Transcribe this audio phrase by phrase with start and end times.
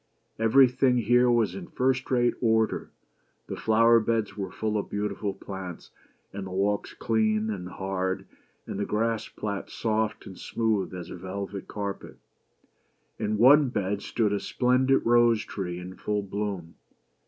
[0.39, 2.89] Everything here was in first rate order.
[3.45, 5.91] The flower beds were full of beautiful plants,
[6.33, 8.25] and the walks clean and hard,
[8.65, 12.17] and the grass plats soft and smooth as a velvet carpet.
[13.19, 16.73] In one bed stood a splendid rose tree in full bloom.